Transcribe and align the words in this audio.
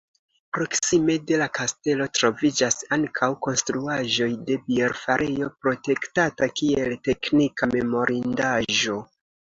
Proksime 0.57 1.15
de 1.31 1.35
la 1.41 1.47
kastelo 1.57 2.07
troviĝas 2.19 2.77
ankaŭ 2.97 3.29
konstruaĵoj 3.47 4.29
de 4.49 4.57
bierfarejo, 4.71 5.51
protektata 5.67 6.51
kiel 6.63 6.97
teknika 7.11 7.71
memorindaĵo. 7.79 8.99